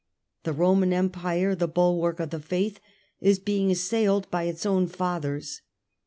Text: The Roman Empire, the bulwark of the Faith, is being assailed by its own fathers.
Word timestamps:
The 0.45 0.53
Roman 0.53 0.93
Empire, 0.93 1.53
the 1.53 1.67
bulwark 1.67 2.19
of 2.19 2.31
the 2.31 2.39
Faith, 2.39 2.79
is 3.19 3.37
being 3.37 3.69
assailed 3.69 4.31
by 4.31 4.45
its 4.45 4.65
own 4.65 4.87
fathers. 4.87 5.61